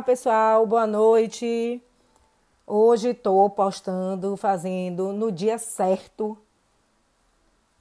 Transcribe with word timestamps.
Olá, 0.00 0.06
pessoal, 0.06 0.66
boa 0.66 0.86
noite. 0.86 1.78
Hoje 2.66 3.10
estou 3.10 3.50
postando, 3.50 4.34
fazendo 4.34 5.12
no 5.12 5.30
dia 5.30 5.58
certo 5.58 6.38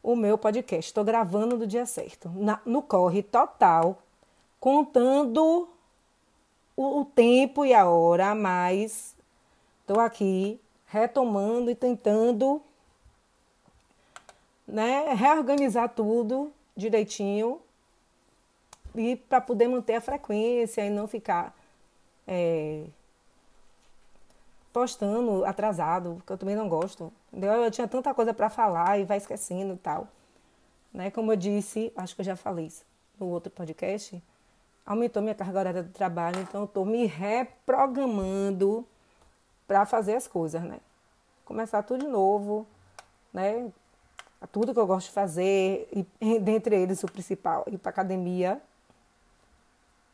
o 0.04 0.18
meu 0.18 0.38
podcast. 0.38 0.90
Estou 0.90 1.06
gravando 1.06 1.56
no 1.56 1.66
dia 1.66 1.86
certo, 1.86 2.30
na, 2.36 2.60
no 2.66 2.82
corre 2.82 3.24
total, 3.24 4.04
contando 4.60 5.70
o, 6.76 7.00
o 7.00 7.06
tempo 7.06 7.66
e 7.66 7.74
a 7.74 7.88
hora, 7.88 8.36
mas 8.36 9.16
estou 9.80 10.02
aqui 10.02 10.60
retomando 10.88 11.72
e 11.72 11.76
tentando 11.76 12.62
né, 14.68 15.14
reorganizar 15.14 15.88
tudo 15.88 16.52
direitinho 16.76 17.62
e 18.94 19.16
para 19.16 19.40
poder 19.40 19.70
manter 19.70 19.96
a 19.96 20.02
frequência 20.02 20.86
e 20.86 20.90
não 20.90 21.08
ficar 21.08 21.58
é, 22.32 22.86
postando 24.72 25.44
atrasado, 25.44 26.22
que 26.26 26.32
eu 26.32 26.38
também 26.38 26.56
não 26.56 26.70
gosto. 26.70 27.12
Entendeu? 27.34 27.64
Eu 27.64 27.72
tinha 27.72 27.88
tanta 27.88 28.14
coisa 28.14 28.34
para 28.34 28.50
falar 28.50 29.00
e 29.00 29.04
vai 29.04 29.18
esquecendo 29.18 29.74
e 29.74 29.78
tal. 29.78 30.08
Né? 30.94 31.10
Como 31.10 31.32
eu 31.32 31.36
disse, 31.36 31.92
acho 31.96 32.14
que 32.16 32.22
eu 32.22 32.26
já 32.26 32.36
falei 32.36 32.68
isso 32.68 32.86
no 33.20 33.28
outro 33.28 33.52
podcast, 33.52 34.24
aumentou 34.86 35.22
minha 35.22 35.36
carga 35.36 35.60
horária 35.60 35.84
de 35.84 35.90
trabalho, 35.90 36.40
então 36.40 36.62
eu 36.62 36.66
estou 36.66 36.86
me 36.86 37.06
reprogramando 37.06 38.88
para 39.68 39.86
fazer 39.86 40.16
as 40.16 40.26
coisas, 40.26 40.62
né? 40.64 40.80
Começar 41.44 41.84
tudo 41.84 42.06
de 42.06 42.08
novo, 42.10 42.66
né? 43.34 43.70
Tudo 44.54 44.74
que 44.74 44.80
eu 44.80 44.88
gosto 44.88 45.08
de 45.08 45.14
fazer, 45.14 45.90
e 45.92 46.40
dentre 46.40 46.78
eles 46.78 47.04
o 47.04 47.12
principal, 47.12 47.66
ir 47.68 47.78
para 47.78 47.90
academia, 47.90 48.62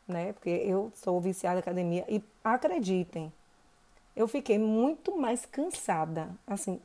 né? 0.06 0.32
Porque 0.32 0.50
eu 0.50 0.92
sou 0.94 1.20
viciada 1.20 1.58
em 1.58 1.60
academia 1.60 2.04
e 2.08 2.22
acreditem, 2.44 3.32
eu 4.14 4.26
fiquei 4.26 4.58
muito 4.58 5.16
mais 5.16 5.44
cansada, 5.44 6.30
assim, 6.46 6.80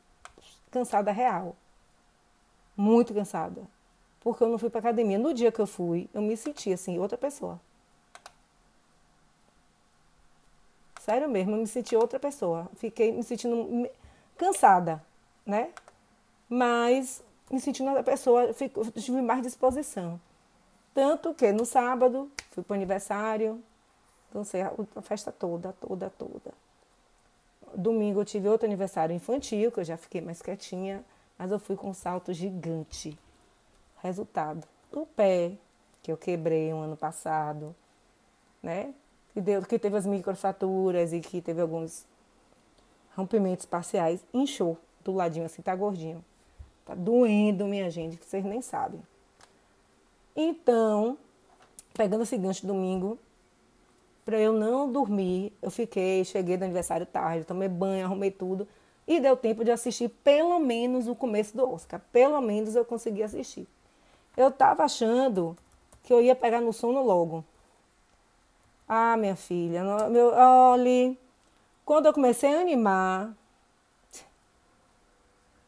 cansada 0.69 1.11
real. 1.11 1.55
Muito 2.75 3.13
cansada. 3.13 3.61
Porque 4.21 4.43
eu 4.43 4.49
não 4.49 4.57
fui 4.57 4.69
para 4.69 4.79
academia. 4.79 5.17
No 5.17 5.33
dia 5.33 5.51
que 5.51 5.59
eu 5.59 5.67
fui, 5.67 6.09
eu 6.13 6.21
me 6.21 6.35
senti 6.35 6.73
assim, 6.73 6.99
outra 6.99 7.17
pessoa. 7.17 7.59
Sério 10.99 11.29
mesmo, 11.29 11.53
eu 11.53 11.57
me 11.57 11.67
senti 11.67 11.95
outra 11.95 12.19
pessoa. 12.19 12.69
Fiquei 12.75 13.11
me 13.11 13.23
sentindo 13.23 13.89
cansada, 14.37 15.03
né? 15.45 15.71
Mas 16.47 17.23
me 17.49 17.59
sentindo 17.59 17.87
outra 17.87 18.03
pessoa, 18.03 18.53
fico, 18.53 18.85
tive 18.91 19.21
mais 19.21 19.41
disposição. 19.41 20.19
Tanto 20.93 21.33
que 21.33 21.51
no 21.51 21.65
sábado 21.65 22.29
fui 22.51 22.63
para 22.63 22.73
o 22.73 22.77
aniversário, 22.77 23.61
dancei 24.33 24.61
a 24.61 25.01
festa 25.01 25.31
toda, 25.31 25.73
toda, 25.73 26.09
toda. 26.09 26.53
Domingo 27.75 28.21
eu 28.21 28.25
tive 28.25 28.47
outro 28.47 28.67
aniversário 28.67 29.15
infantil, 29.15 29.71
que 29.71 29.79
eu 29.79 29.83
já 29.83 29.97
fiquei 29.97 30.21
mais 30.21 30.41
quietinha, 30.41 31.03
mas 31.37 31.51
eu 31.51 31.59
fui 31.59 31.75
com 31.75 31.89
um 31.89 31.93
salto 31.93 32.33
gigante. 32.33 33.17
Resultado, 34.01 34.67
o 34.91 35.05
pé 35.05 35.53
que 36.01 36.11
eu 36.11 36.17
quebrei 36.17 36.73
um 36.73 36.81
ano 36.81 36.97
passado, 36.97 37.75
né? 38.61 38.93
Que, 39.33 39.39
deu, 39.39 39.61
que 39.61 39.79
teve 39.79 39.95
as 39.95 40.05
microfraturas 40.05 41.13
e 41.13 41.21
que 41.21 41.41
teve 41.41 41.61
alguns 41.61 42.05
rompimentos 43.15 43.65
parciais, 43.65 44.23
inchou 44.33 44.77
do 45.03 45.13
ladinho 45.13 45.45
assim, 45.45 45.61
tá 45.61 45.75
gordinho. 45.75 46.23
Tá 46.85 46.95
doendo, 46.95 47.65
minha 47.65 47.89
gente, 47.89 48.17
que 48.17 48.25
vocês 48.25 48.43
nem 48.43 48.61
sabem. 48.61 49.01
Então, 50.35 51.17
pegando 52.01 52.23
esse 52.23 52.35
gancho 52.35 52.65
domingo, 52.65 53.19
para 54.25 54.39
eu 54.39 54.51
não 54.51 54.91
dormir, 54.91 55.53
eu 55.61 55.69
fiquei, 55.69 56.25
cheguei 56.25 56.57
do 56.57 56.63
aniversário 56.63 57.05
tarde, 57.05 57.45
tomei 57.45 57.69
banho, 57.69 58.05
arrumei 58.05 58.31
tudo 58.31 58.67
e 59.07 59.19
deu 59.19 59.37
tempo 59.37 59.63
de 59.63 59.69
assistir 59.69 60.09
pelo 60.09 60.57
menos 60.57 61.07
o 61.07 61.13
começo 61.13 61.55
do 61.55 61.71
Oscar. 61.71 62.01
Pelo 62.11 62.41
menos 62.41 62.75
eu 62.75 62.83
consegui 62.83 63.21
assistir. 63.21 63.67
Eu 64.35 64.47
estava 64.47 64.83
achando 64.83 65.55
que 66.01 66.11
eu 66.11 66.19
ia 66.19 66.35
pegar 66.35 66.59
no 66.59 66.73
sono 66.73 67.03
logo. 67.03 67.45
Ah, 68.89 69.15
minha 69.15 69.35
filha, 69.35 69.83
meu, 70.09 70.33
olhe, 70.33 71.15
quando 71.85 72.07
eu 72.07 72.13
comecei 72.13 72.51
a 72.51 72.61
animar, 72.61 73.31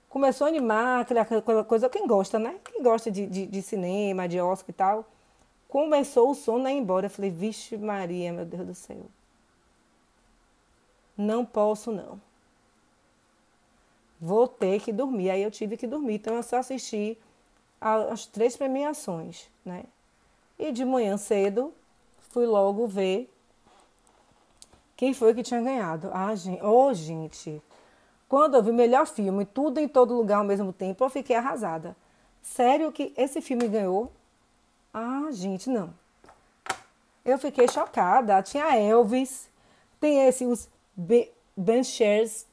começou 0.09 0.45
a 0.45 0.47
animar 0.47 1.01
aquela 1.01 1.63
coisa, 1.63 1.87
quem 1.89 2.07
gosta, 2.07 2.39
né? 2.39 2.55
Quem 2.63 2.81
gosta 2.81 3.11
de, 3.11 3.27
de, 3.27 3.45
de 3.45 3.61
cinema, 3.61 4.27
de 4.27 4.41
Oscar 4.41 4.71
e 4.71 4.73
tal. 4.73 5.12
Começou 5.73 6.29
o 6.29 6.35
sono 6.35 6.67
a 6.67 6.71
ir 6.71 6.77
embora. 6.77 7.07
Eu 7.07 7.09
falei, 7.09 7.31
vixe 7.31 7.75
Maria, 7.75 8.31
meu 8.31 8.45
Deus 8.45 8.67
do 8.67 8.75
céu. 8.75 9.07
Não 11.17 11.43
posso, 11.43 11.91
não. 11.91 12.21
Vou 14.21 14.47
ter 14.47 14.79
que 14.81 14.93
dormir. 14.93 15.31
Aí 15.31 15.41
eu 15.41 15.49
tive 15.49 15.75
que 15.75 15.87
dormir. 15.87 16.13
Então 16.13 16.35
eu 16.35 16.43
só 16.43 16.57
assisti 16.57 17.17
as 17.81 18.27
três 18.27 18.55
premiações, 18.55 19.49
né? 19.65 19.85
E 20.59 20.71
de 20.71 20.85
manhã 20.85 21.17
cedo 21.17 21.73
fui 22.29 22.45
logo 22.45 22.85
ver 22.85 23.27
quem 24.95 25.11
foi 25.11 25.33
que 25.33 25.41
tinha 25.41 25.59
ganhado. 25.59 26.11
Ah, 26.13 26.35
gente, 26.35 26.63
oh, 26.63 26.93
gente, 26.93 27.59
quando 28.29 28.53
eu 28.53 28.61
vi 28.61 28.69
o 28.69 28.75
melhor 28.75 29.07
filme, 29.07 29.43
tudo 29.43 29.79
em 29.79 29.87
todo 29.87 30.15
lugar 30.15 30.37
ao 30.37 30.43
mesmo 30.43 30.71
tempo, 30.71 31.03
eu 31.03 31.09
fiquei 31.09 31.35
arrasada. 31.35 31.95
Sério 32.43 32.91
que 32.91 33.11
esse 33.17 33.41
filme 33.41 33.67
ganhou? 33.67 34.11
Ah, 34.93 35.29
gente, 35.31 35.69
não. 35.69 35.93
Eu 37.25 37.37
fiquei 37.37 37.67
chocada. 37.67 38.41
Tinha 38.43 38.77
Elvis, 38.77 39.49
tem 39.99 40.27
esse, 40.27 40.45
os 40.45 40.69
Benchers 41.55 42.45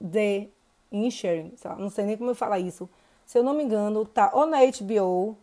de 0.00 0.48
Insurance, 0.90 1.66
não 1.78 1.90
sei 1.90 2.04
nem 2.04 2.16
como 2.16 2.30
eu 2.30 2.34
falar 2.34 2.58
isso. 2.58 2.88
Se 3.24 3.38
eu 3.38 3.42
não 3.42 3.54
me 3.54 3.64
engano, 3.64 4.04
tá 4.04 4.30
ou 4.32 4.46
na 4.46 4.58
HBO 4.64 5.36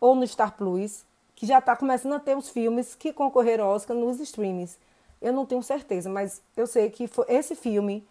ou 0.00 0.14
no 0.14 0.26
Star 0.26 0.56
Plus, 0.56 1.04
que 1.34 1.46
já 1.46 1.58
está 1.58 1.76
começando 1.76 2.14
a 2.14 2.20
ter 2.20 2.36
os 2.36 2.48
filmes 2.48 2.94
que 2.94 3.12
concorreram 3.12 3.66
ao 3.66 3.74
Oscar 3.74 3.96
nos 3.96 4.20
streams. 4.20 4.78
Eu 5.20 5.32
não 5.32 5.44
tenho 5.46 5.62
certeza, 5.62 6.08
mas 6.08 6.42
eu 6.56 6.66
sei 6.66 6.90
que 6.90 7.06
foi 7.06 7.26
esse 7.28 7.54
filme 7.54 8.06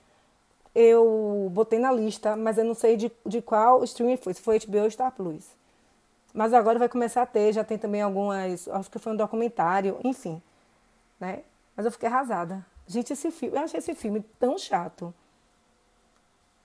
eu 0.74 1.50
botei 1.51 1.80
na 1.80 1.91
lista, 1.91 2.36
mas 2.36 2.57
eu 2.57 2.63
não 2.63 2.75
sei 2.75 2.96
de, 2.96 3.12
de 3.25 3.41
qual 3.41 3.84
streaming 3.84 4.18
foi, 4.18 4.34
se 4.34 4.41
foi 4.41 4.59
HBO 4.59 4.84
ou 4.84 4.91
Star 4.91 5.12
Plus. 5.12 5.58
Mas 6.34 6.53
agora 6.53 6.79
vai 6.79 6.90
começar 6.90 7.23
a 7.23 7.25
ter, 7.25 7.53
já 7.53 7.63
tem 7.63 7.78
também 7.78 8.01
algumas, 8.01 8.67
acho 8.67 8.90
que 8.90 9.00
foi 9.00 9.13
um 9.13 9.16
documentário, 9.16 10.00
enfim, 10.03 10.41
né? 11.19 11.44
Mas 11.75 11.85
eu 11.85 11.91
fiquei 11.91 12.07
arrasada. 12.07 12.66
Gente, 12.88 13.13
esse 13.13 13.31
filme, 13.31 13.57
eu 13.57 13.63
achei 13.63 13.79
esse 13.79 13.95
filme 13.95 14.22
tão 14.39 14.57
chato. 14.57 15.13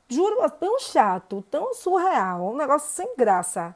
Juro, 0.09 0.49
tão 0.51 0.79
chato, 0.79 1.43
tão 1.51 1.73
surreal, 1.73 2.53
um 2.53 2.57
negócio 2.57 2.91
sem 2.91 3.17
graça. 3.17 3.75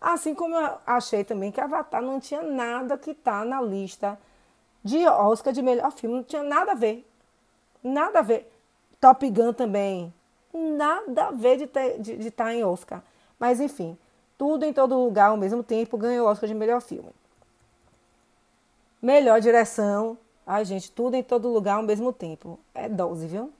Assim 0.00 0.34
como 0.34 0.54
eu 0.54 0.78
achei 0.86 1.24
também 1.24 1.50
que 1.50 1.60
Avatar 1.60 2.02
não 2.02 2.20
tinha 2.20 2.42
nada 2.42 2.98
que 2.98 3.14
tá 3.14 3.44
na 3.44 3.60
lista 3.60 4.18
de 4.84 5.06
Oscar 5.06 5.52
de 5.52 5.62
melhor 5.62 5.90
filme, 5.92 6.16
não 6.16 6.22
tinha 6.22 6.42
nada 6.42 6.72
a 6.72 6.74
ver. 6.74 7.08
Nada 7.82 8.18
a 8.18 8.22
ver. 8.22 8.50
Top 9.00 9.28
Gun 9.30 9.52
também. 9.52 10.12
Nada 10.52 11.28
a 11.28 11.30
ver 11.30 11.56
de 11.56 11.64
estar 11.64 11.98
de, 11.98 12.16
de 12.16 12.30
tá 12.30 12.54
em 12.54 12.62
Oscar. 12.62 13.02
Mas 13.38 13.60
enfim, 13.60 13.98
tudo 14.36 14.64
em 14.64 14.72
todo 14.72 14.96
lugar 14.96 15.30
ao 15.30 15.36
mesmo 15.36 15.62
tempo 15.62 15.96
ganhou 15.96 16.26
o 16.26 16.30
Oscar 16.30 16.48
de 16.48 16.54
melhor 16.54 16.80
filme. 16.80 17.10
Melhor 19.00 19.40
direção. 19.40 20.16
Ai, 20.46 20.64
gente, 20.64 20.90
tudo 20.90 21.14
em 21.14 21.22
todo 21.22 21.48
lugar 21.48 21.76
ao 21.76 21.82
mesmo 21.82 22.12
tempo. 22.12 22.58
É 22.74 22.88
12, 22.88 23.26
viu? 23.26 23.52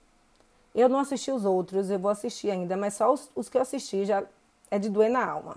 Eu 0.73 0.89
não 0.89 0.99
assisti 0.99 1.31
os 1.31 1.45
outros, 1.45 1.89
eu 1.89 1.97
vou 1.97 2.11
assistir 2.11 2.51
ainda, 2.51 2.75
mas 2.75 2.95
só 2.95 3.13
os, 3.13 3.29
os 3.33 3.47
que 3.47 3.57
eu 3.57 3.61
assisti 3.61 4.05
já 4.05 4.23
é 4.69 4.77
de 4.77 4.89
doer 4.89 5.09
na 5.09 5.25
alma. 5.25 5.55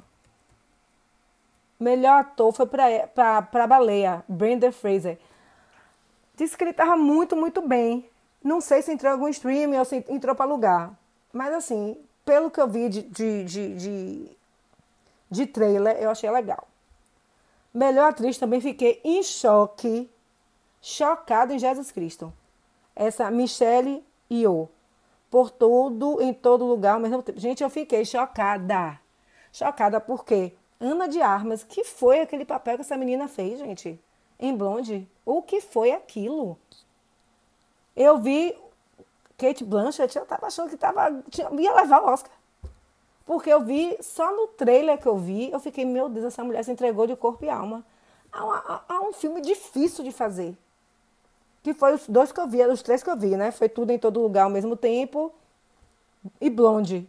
Melhor 1.78 2.20
ator 2.20 2.52
foi 2.52 2.66
para 2.66 3.66
baleia, 3.66 4.24
Brenda 4.28 4.70
Fraser. 4.72 5.18
Disse 6.36 6.56
que 6.56 6.62
ele 6.62 6.70
estava 6.70 6.96
muito, 6.96 7.36
muito 7.36 7.60
bem. 7.60 8.08
Não 8.42 8.60
sei 8.60 8.82
se 8.82 8.92
entrou 8.92 9.10
em 9.10 9.14
algum 9.14 9.28
streaming 9.28 9.76
ou 9.76 9.84
se 9.84 10.04
entrou 10.08 10.34
para 10.34 10.44
alugar. 10.44 10.92
Mas 11.32 11.52
assim, 11.52 11.96
pelo 12.24 12.50
que 12.50 12.60
eu 12.60 12.68
vi 12.68 12.88
de, 12.88 13.02
de, 13.02 13.44
de, 13.44 13.74
de, 13.74 14.36
de 15.30 15.46
trailer, 15.46 15.96
eu 15.96 16.10
achei 16.10 16.30
legal. 16.30 16.66
Melhor 17.72 18.10
atriz 18.10 18.38
também 18.38 18.60
fiquei 18.60 19.00
em 19.04 19.22
choque, 19.22 20.10
chocada 20.80 21.54
em 21.54 21.58
Jesus 21.58 21.92
Cristo. 21.92 22.32
Essa 22.96 23.30
Michelle 23.30 24.04
Yeoh, 24.30 24.68
por 25.30 25.50
tudo, 25.50 26.20
em 26.20 26.32
todo 26.32 26.64
lugar 26.64 26.94
ao 26.94 27.00
mesmo 27.00 27.22
tempo. 27.22 27.38
Gente, 27.38 27.62
eu 27.62 27.70
fiquei 27.70 28.04
chocada. 28.04 28.98
Chocada 29.52 30.00
porque 30.00 30.52
Ana 30.80 31.08
de 31.08 31.20
Armas, 31.20 31.64
que 31.64 31.84
foi 31.84 32.20
aquele 32.20 32.44
papel 32.44 32.76
que 32.76 32.82
essa 32.82 32.96
menina 32.96 33.28
fez, 33.28 33.58
gente? 33.58 34.00
Em 34.38 34.56
Blonde. 34.56 35.08
O 35.24 35.42
que 35.42 35.60
foi 35.60 35.92
aquilo? 35.92 36.58
Eu 37.96 38.18
vi 38.18 38.56
Kate 39.36 39.64
Blanchett, 39.64 40.16
eu 40.16 40.24
tava 40.24 40.46
achando 40.46 40.70
que 40.70 40.76
tava, 40.76 41.22
tinha, 41.30 41.48
ia 41.60 41.74
levar 41.74 42.02
o 42.02 42.06
Oscar. 42.06 42.32
Porque 43.28 43.50
eu 43.50 43.60
vi, 43.62 43.94
só 44.00 44.34
no 44.34 44.46
trailer 44.48 44.98
que 44.98 45.06
eu 45.06 45.18
vi, 45.18 45.50
eu 45.50 45.60
fiquei, 45.60 45.84
meu 45.84 46.08
Deus, 46.08 46.24
essa 46.24 46.42
mulher 46.42 46.64
se 46.64 46.72
entregou 46.72 47.06
de 47.06 47.14
corpo 47.14 47.44
e 47.44 47.50
alma. 47.50 47.84
a, 48.32 48.40
a, 48.88 48.94
a 48.94 49.00
um 49.02 49.12
filme 49.12 49.42
difícil 49.42 50.02
de 50.02 50.10
fazer. 50.10 50.56
que 51.62 51.74
foi 51.74 51.94
os 51.94 52.08
dois 52.08 52.32
que 52.32 52.40
eu 52.40 52.48
vi, 52.48 52.64
os 52.64 52.82
três 52.82 53.02
que 53.02 53.10
eu 53.10 53.16
vi, 53.16 53.36
né? 53.36 53.50
Foi 53.52 53.68
tudo 53.68 53.90
em 53.90 53.98
todo 53.98 54.18
lugar 54.18 54.44
ao 54.44 54.50
mesmo 54.50 54.74
tempo 54.76 55.30
e 56.40 56.48
Blonde, 56.48 57.06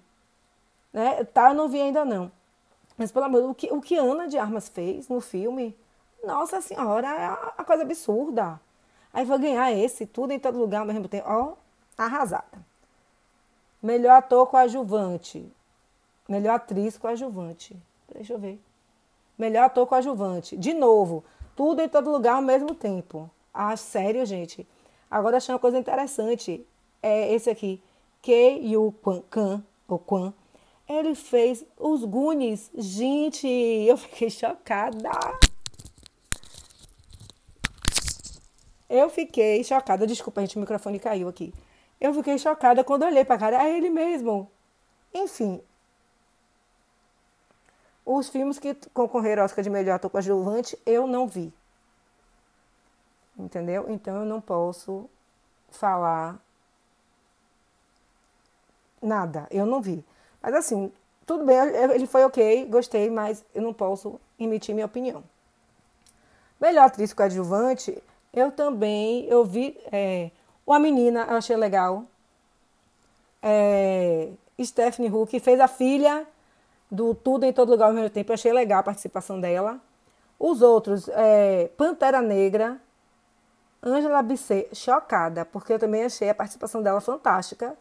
né? 0.92 1.24
Tá, 1.24 1.52
eu 1.52 1.56
não 1.56 1.70
vi 1.70 1.80
ainda 1.82 2.04
não. 2.04 2.30
Mas 2.98 3.12
pelo 3.14 3.26
amor, 3.26 3.44
o 3.50 3.56
que 3.56 3.72
o 3.72 3.82
que 3.82 3.96
Ana 3.96 4.28
de 4.28 4.38
Armas 4.38 4.68
fez 4.68 5.08
no 5.08 5.22
filme, 5.22 5.74
nossa 6.24 6.60
senhora, 6.62 7.08
é 7.08 7.26
a 7.58 7.64
coisa 7.64 7.84
absurda. 7.84 8.60
Aí 9.14 9.24
vai 9.26 9.40
ganhar 9.40 9.72
esse, 9.72 10.06
tudo 10.06 10.34
em 10.34 10.40
todo 10.40 10.60
lugar 10.60 10.82
ao 10.82 10.86
mesmo 10.86 11.08
tempo. 11.08 11.26
Ó, 11.30 11.54
arrasada. 11.98 12.60
Melhor 13.82 14.18
ator 14.18 14.48
coadjuvante. 14.48 15.50
Melhor 16.30 16.58
atriz 16.58 16.96
coadjuvante. 16.96 17.76
Deixa 18.14 18.34
eu 18.34 18.38
ver. 18.38 18.62
Melhor 19.36 19.64
ator 19.64 19.88
coadjuvante. 19.88 20.56
De 20.56 20.76
novo, 20.76 21.24
tudo 21.56 21.82
em 21.82 21.90
todo 21.90 22.12
lugar 22.12 22.36
ao 22.36 22.42
mesmo 22.42 22.76
tempo. 22.76 23.28
Ah, 23.52 23.76
sério, 23.76 24.24
gente. 24.28 24.68
Agora 25.10 25.38
achei 25.38 25.52
uma 25.52 25.60
coisa 25.60 25.80
interessante. 25.80 26.64
É 27.02 27.34
esse 27.34 27.50
aqui. 27.50 27.82
Kei 28.22 28.64
Yu 28.74 28.94
Kwan, 29.02 29.64
ou 29.88 29.98
Kwan. 29.98 30.32
Ele 30.88 31.16
fez 31.16 31.66
os 31.76 32.06
Goonies. 32.06 32.70
Gente, 32.76 33.48
eu 33.48 33.98
fiquei 33.98 34.30
chocada. 34.30 35.10
Eu 38.88 39.10
fiquei 39.10 39.64
chocada. 39.64 40.06
Desculpa, 40.06 40.42
gente, 40.42 40.58
o 40.58 40.60
microfone 40.60 41.00
caiu 41.00 41.28
aqui. 41.28 41.52
Eu 42.00 42.14
fiquei 42.14 42.38
chocada 42.38 42.84
quando 42.84 43.04
olhei 43.04 43.26
para 43.26 43.40
cara. 43.40 43.64
É 43.64 43.76
ele 43.76 43.90
mesmo. 43.90 44.52
Enfim. 45.12 45.60
Os 48.12 48.28
filmes 48.28 48.58
que 48.58 48.74
concorreram 48.92 49.44
ao 49.44 49.46
Oscar 49.46 49.64
de 49.64 49.70
melhor 49.70 49.94
ator 49.94 50.10
coadjuvante, 50.10 50.76
eu 50.84 51.06
não 51.06 51.28
vi. 51.28 51.54
Entendeu? 53.38 53.86
Então 53.88 54.22
eu 54.22 54.26
não 54.26 54.42
posso 54.42 55.08
falar 55.70 56.40
nada. 59.00 59.46
Eu 59.52 59.64
não 59.64 59.80
vi. 59.80 60.04
Mas 60.42 60.56
assim, 60.56 60.92
tudo 61.24 61.46
bem, 61.46 61.56
ele 61.56 62.08
foi 62.08 62.26
ok, 62.26 62.66
gostei, 62.66 63.12
mas 63.12 63.46
eu 63.54 63.62
não 63.62 63.76
posso 63.76 64.20
emitir 64.40 64.74
minha 64.74 64.88
opinião. 64.88 65.24
Melhor 66.60 66.88
atriz 66.88 67.14
coadjuvante, 67.14 68.02
eu 68.34 68.52
também, 68.52 69.26
eu 69.26 69.46
vi 69.46 69.80
é, 69.92 70.32
uma 70.66 70.80
menina, 70.80 71.28
eu 71.30 71.38
achei 71.38 71.56
legal. 71.56 72.06
É, 73.40 74.32
Stephanie 74.60 75.12
Huck 75.12 75.40
fez 75.40 75.60
a 75.60 75.68
filha 75.68 76.26
do 76.90 77.14
Tudo 77.14 77.46
em 77.46 77.54
Todo 77.54 77.70
Lugar 77.70 77.88
ao 77.88 77.94
mesmo 77.94 78.10
tempo, 78.10 78.32
eu 78.32 78.34
achei 78.36 78.52
legal 78.52 78.80
a 78.80 78.84
participação 78.84 79.40
dela. 79.40 79.80
Os 80.40 80.62
outros, 80.62 81.10
é, 81.10 81.70
Pantera 81.78 82.22
Negra, 82.22 82.78
Angela 83.84 84.22
Bisset, 84.22 84.74
chocada, 84.76 85.46
porque 85.46 85.74
eu 85.74 85.80
também 85.80 86.04
achei 86.04 86.30
a 86.30 86.36
participação 86.36 86.82
dela 86.82 87.02
fantástica. 87.02 87.76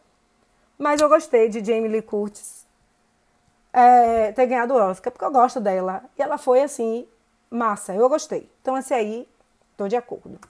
Mas 0.78 1.00
eu 1.00 1.08
gostei 1.08 1.48
de 1.48 1.64
Jamie 1.64 1.88
Lee 1.88 2.02
Curtis 2.02 2.66
é, 3.72 4.32
ter 4.32 4.46
ganhado 4.46 4.74
o 4.74 4.76
Oscar, 4.76 5.12
porque 5.12 5.24
eu 5.24 5.32
gosto 5.32 5.60
dela. 5.60 6.04
E 6.16 6.22
ela 6.22 6.38
foi 6.38 6.62
assim, 6.62 7.06
massa, 7.50 7.94
eu 7.94 8.08
gostei. 8.08 8.48
Então 8.60 8.76
esse 8.76 8.94
aí 8.94 9.26
Estou 9.78 9.86
de 9.86 9.94
acordo. 9.94 10.40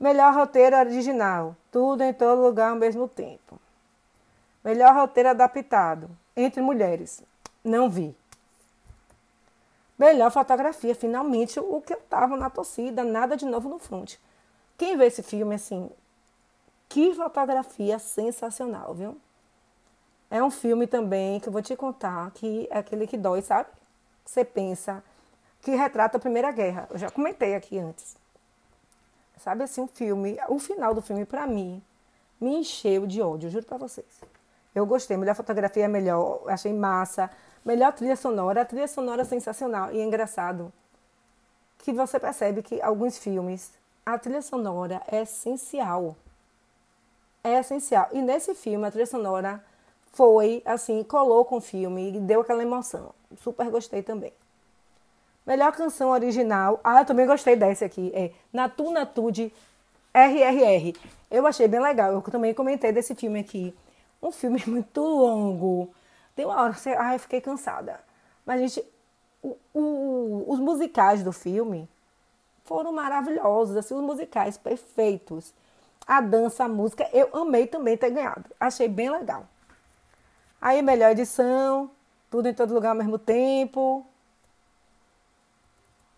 Melhor 0.00 0.34
roteiro 0.34 0.76
original. 0.76 1.54
Tudo 1.70 2.02
em 2.02 2.12
todo 2.12 2.42
lugar 2.42 2.70
ao 2.70 2.76
mesmo 2.76 3.06
tempo. 3.06 3.60
Melhor 4.64 4.92
roteiro 4.92 5.28
adaptado. 5.28 6.10
Entre 6.40 6.62
mulheres. 6.62 7.22
Não 7.62 7.90
vi. 7.90 8.16
Melhor 9.98 10.30
fotografia. 10.30 10.94
Finalmente 10.94 11.60
o 11.60 11.80
que 11.80 11.92
eu 11.92 12.00
tava 12.00 12.36
na 12.36 12.48
torcida. 12.48 13.04
Nada 13.04 13.36
de 13.36 13.44
novo 13.44 13.68
no 13.68 13.78
front. 13.78 14.16
Quem 14.78 14.96
vê 14.96 15.06
esse 15.06 15.22
filme 15.22 15.54
assim. 15.54 15.90
Que 16.88 17.14
fotografia 17.14 17.98
sensacional, 17.98 18.94
viu? 18.94 19.16
É 20.30 20.42
um 20.42 20.50
filme 20.50 20.86
também 20.86 21.38
que 21.40 21.48
eu 21.48 21.52
vou 21.52 21.60
te 21.60 21.76
contar 21.76 22.30
que 22.32 22.66
é 22.70 22.78
aquele 22.78 23.06
que 23.06 23.18
dói, 23.18 23.42
sabe? 23.42 23.68
Você 24.24 24.44
pensa, 24.44 25.02
que 25.60 25.72
retrata 25.72 26.16
a 26.16 26.20
Primeira 26.20 26.50
Guerra. 26.50 26.88
Eu 26.90 26.98
já 26.98 27.10
comentei 27.10 27.54
aqui 27.54 27.78
antes. 27.78 28.16
Sabe 29.38 29.64
assim, 29.64 29.80
um 29.80 29.88
filme, 29.88 30.38
o 30.48 30.58
final 30.58 30.94
do 30.94 31.02
filme, 31.02 31.24
para 31.24 31.46
mim, 31.46 31.82
me 32.40 32.56
encheu 32.56 33.06
de 33.06 33.20
ódio, 33.20 33.50
juro 33.50 33.64
para 33.64 33.78
vocês. 33.78 34.20
Eu 34.74 34.86
gostei, 34.86 35.16
melhor 35.16 35.34
fotografia 35.34 35.84
é 35.84 35.88
melhor, 35.88 36.42
achei 36.46 36.72
massa. 36.72 37.30
Melhor 37.64 37.92
trilha 37.92 38.16
sonora, 38.16 38.62
a 38.62 38.64
trilha 38.64 38.88
sonora 38.88 39.24
sensacional. 39.24 39.92
E 39.92 40.00
é 40.00 40.04
engraçado 40.04 40.72
que 41.78 41.92
você 41.92 42.18
percebe 42.18 42.62
que 42.62 42.80
alguns 42.80 43.18
filmes, 43.18 43.72
a 44.04 44.18
trilha 44.18 44.42
sonora 44.42 45.02
é 45.08 45.22
essencial. 45.22 46.16
É 47.42 47.58
essencial. 47.58 48.08
E 48.12 48.22
nesse 48.22 48.54
filme, 48.54 48.86
a 48.86 48.90
trilha 48.90 49.06
sonora 49.06 49.62
foi, 50.12 50.62
assim, 50.64 51.02
colou 51.02 51.44
com 51.44 51.56
o 51.56 51.60
filme 51.60 52.16
e 52.16 52.20
deu 52.20 52.40
aquela 52.40 52.62
emoção. 52.62 53.14
Super 53.38 53.70
gostei 53.70 54.02
também. 54.02 54.32
Melhor 55.46 55.72
canção 55.72 56.10
original. 56.10 56.80
Ah, 56.84 57.00
eu 57.00 57.06
também 57.06 57.26
gostei 57.26 57.56
dessa 57.56 57.84
aqui. 57.84 58.12
É 58.14 58.30
Natu 58.52 58.90
Natude 58.90 59.52
RRR. 60.14 60.94
Eu 61.30 61.46
achei 61.46 61.66
bem 61.66 61.80
legal. 61.80 62.12
Eu 62.12 62.20
também 62.22 62.52
comentei 62.52 62.92
desse 62.92 63.14
filme 63.14 63.40
aqui. 63.40 63.74
Um 64.22 64.32
filme 64.32 64.62
muito 64.66 65.00
longo. 65.00 65.92
Tem 66.34 66.44
uma 66.44 66.60
hora 66.60 66.72
que 66.72 66.80
você. 66.80 66.90
Ai, 66.90 67.18
fiquei 67.18 67.40
cansada. 67.40 68.00
Mas, 68.44 68.60
gente, 68.60 68.84
o, 69.42 69.56
o, 69.74 70.44
os 70.48 70.58
musicais 70.58 71.22
do 71.22 71.32
filme 71.32 71.88
foram 72.64 72.92
maravilhosos. 72.92 73.76
Assim, 73.76 73.94
os 73.94 74.02
musicais 74.02 74.56
perfeitos. 74.58 75.52
A 76.06 76.20
dança, 76.20 76.64
a 76.64 76.68
música. 76.68 77.08
Eu 77.12 77.28
amei 77.32 77.66
também 77.66 77.96
ter 77.96 78.10
ganhado. 78.10 78.44
Achei 78.58 78.88
bem 78.88 79.10
legal. 79.10 79.46
Aí, 80.60 80.82
melhor 80.82 81.12
edição. 81.12 81.90
Tudo 82.30 82.48
em 82.48 82.54
todo 82.54 82.74
lugar 82.74 82.90
ao 82.90 82.96
mesmo 82.96 83.18
tempo 83.18 84.06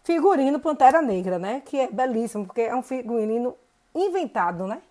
figurino 0.05 0.59
Pantera 0.59 1.01
Negra, 1.01 1.39
né? 1.39 1.63
Que 1.65 1.81
é 1.81 1.91
belíssimo, 1.91 2.47
porque 2.47 2.63
é 2.63 2.75
um 2.75 2.83
figurino 2.83 3.57
inventado, 3.95 4.67
né? 4.67 4.83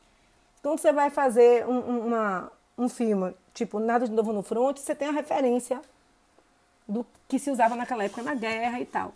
Então 0.60 0.78
você 0.78 0.92
vai 0.94 1.10
fazer 1.10 1.68
um, 1.68 2.08
uma, 2.08 2.52
um 2.84 2.90
filme, 2.90 3.36
tipo 3.54 3.80
Nada 3.80 4.06
de 4.06 4.12
Novo 4.12 4.34
no 4.34 4.42
Front, 4.42 4.78
você 4.78 4.96
tem 4.96 5.08
a 5.08 5.12
referência 5.12 5.82
do 6.88 7.06
que 7.28 7.40
se 7.40 7.50
usava 7.52 7.76
naquela 7.76 8.04
época 8.04 8.22
na 8.22 8.34
guerra 8.34 8.80
e 8.80 8.86
tal. 8.86 9.14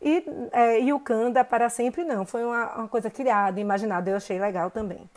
E 0.00 0.24
é, 0.52 0.78
Yukanda 0.78 1.44
para 1.44 1.68
sempre 1.68 2.04
não, 2.04 2.24
foi 2.24 2.44
uma, 2.44 2.74
uma 2.76 2.88
coisa 2.88 3.10
criada, 3.10 3.60
imaginada, 3.60 4.10
eu 4.10 4.16
achei 4.16 4.38
legal 4.38 4.70
também. 4.70 5.08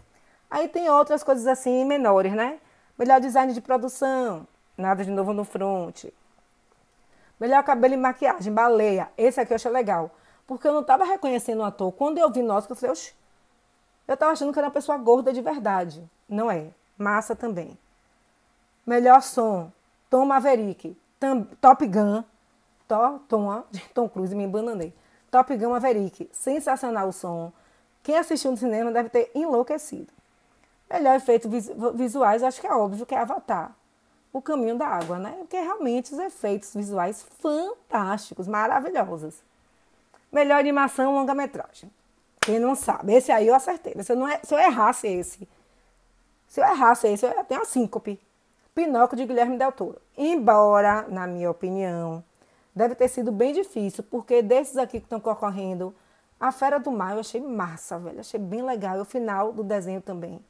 Aí 0.49 0.67
tem 0.67 0.89
outras 0.89 1.23
coisas 1.23 1.47
assim 1.47 1.85
menores, 1.85 2.33
né? 2.33 2.59
Melhor 2.97 3.19
design 3.19 3.53
de 3.53 3.61
produção, 3.61 4.47
Nada 4.77 5.03
de 5.03 5.09
Novo 5.09 5.33
no 5.33 5.43
Front, 5.43 6.05
Melhor 7.39 7.61
cabelo 7.63 7.93
e 7.93 7.97
maquiagem, 7.97 8.53
baleia. 8.53 9.09
Esse 9.17 9.41
aqui 9.41 9.51
eu 9.51 9.55
achei 9.55 9.69
legal. 9.69 10.11
Porque 10.47 10.65
eu 10.65 10.71
não 10.71 10.79
estava 10.79 11.03
reconhecendo 11.03 11.59
o 11.59 11.63
ator. 11.63 11.91
Quando 11.91 12.17
eu 12.17 12.31
vi 12.31 12.41
nós, 12.41 12.69
eu 12.69 12.75
falei, 12.75 12.91
oxe, 12.91 13.13
eu 14.07 14.13
estava 14.13 14.31
achando 14.31 14.53
que 14.53 14.59
era 14.59 14.67
uma 14.67 14.73
pessoa 14.73 14.97
gorda 14.97 15.33
de 15.33 15.41
verdade. 15.41 16.09
Não 16.29 16.49
é. 16.49 16.69
Massa 17.03 17.35
também. 17.35 17.77
Melhor 18.85 19.21
som, 19.21 19.71
Tom 20.09 20.25
Maverick. 20.25 20.97
Tam, 21.19 21.43
Top 21.61 21.85
Gun. 21.85 22.23
To, 22.87 23.19
Tom, 23.27 23.63
Tom 23.93 24.09
Cruise, 24.09 24.33
me 24.33 24.43
embananei. 24.43 24.93
Top 25.29 25.55
Gun 25.55 25.69
Maverick. 25.69 26.29
Sensacional 26.31 27.09
o 27.09 27.13
som. 27.13 27.51
Quem 28.01 28.17
assistiu 28.17 28.51
no 28.51 28.57
cinema 28.57 28.91
deve 28.91 29.09
ter 29.09 29.29
enlouquecido. 29.35 30.11
Melhor 30.89 31.15
efeitos 31.15 31.49
visuais, 31.95 32.43
acho 32.43 32.59
que 32.59 32.67
é 32.67 32.73
óbvio 32.73 33.05
que 33.05 33.15
é 33.15 33.19
Avatar 33.19 33.75
o 34.33 34.41
caminho 34.41 34.75
da 34.75 34.87
água, 34.87 35.19
né? 35.19 35.35
Porque 35.37 35.55
realmente 35.55 36.11
os 36.11 36.19
efeitos 36.19 36.73
visuais 36.73 37.23
fantásticos, 37.39 38.47
maravilhosos. 38.47 39.35
Melhor 40.31 40.59
animação 40.59 41.13
longa-metragem. 41.13 41.91
Quem 42.41 42.59
não 42.59 42.75
sabe, 42.75 43.13
esse 43.13 43.31
aí 43.31 43.47
eu 43.47 43.55
acertei. 43.55 43.93
Se 44.03 44.11
eu, 44.11 44.17
não, 44.17 44.27
é, 44.27 44.39
se 44.43 44.53
eu 44.53 44.59
errasse 44.59 45.07
esse, 45.07 45.47
se 46.53 46.61
eu 46.61 46.65
errasse 46.65 47.07
esse, 47.07 47.25
eu 47.25 47.43
tenho 47.45 47.63
a 47.63 47.65
síncope. 47.65 48.21
Pinóquio 48.75 49.17
de 49.17 49.25
Guilherme 49.25 49.57
Del 49.57 49.71
Toro. 49.71 49.99
Embora, 50.15 51.07
na 51.09 51.25
minha 51.25 51.49
opinião, 51.49 52.23
deve 52.75 52.93
ter 52.93 53.07
sido 53.07 53.31
bem 53.31 53.53
difícil, 53.53 54.03
porque 54.03 54.39
desses 54.43 54.77
aqui 54.77 54.99
que 54.99 55.07
estão 55.07 55.19
concorrendo, 55.19 55.95
a 56.39 56.51
Fera 56.51 56.79
do 56.79 56.91
Mar 56.91 57.13
eu 57.13 57.21
achei 57.21 57.41
massa, 57.41 57.97
velho. 57.97 58.19
Achei 58.19 58.39
bem 58.39 58.61
legal. 58.61 58.97
E 58.97 59.01
o 59.01 59.05
final 59.05 59.51
do 59.51 59.63
desenho 59.63 59.99
também. 59.99 60.45